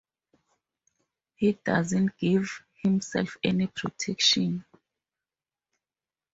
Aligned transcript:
He 1.35 1.51
doesn't 1.63 2.17
give 2.17 2.63
himself 2.81 3.37
any 3.43 3.67
protection. 3.67 4.65